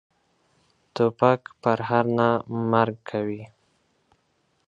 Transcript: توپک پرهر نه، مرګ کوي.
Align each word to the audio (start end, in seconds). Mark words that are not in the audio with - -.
توپک 0.95 1.41
پرهر 1.61 2.05
نه، 2.17 2.29
مرګ 2.71 2.97
کوي. 3.09 3.43